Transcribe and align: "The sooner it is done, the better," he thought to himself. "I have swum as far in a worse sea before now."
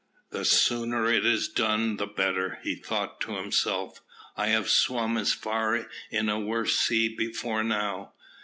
"The 0.31 0.45
sooner 0.45 1.05
it 1.05 1.27
is 1.27 1.47
done, 1.47 1.97
the 1.97 2.07
better," 2.07 2.57
he 2.63 2.73
thought 2.73 3.21
to 3.21 3.35
himself. 3.35 4.01
"I 4.35 4.47
have 4.47 4.67
swum 4.67 5.15
as 5.15 5.31
far 5.33 5.87
in 6.09 6.27
a 6.27 6.39
worse 6.39 6.75
sea 6.75 7.07
before 7.15 7.63
now." 7.63 8.13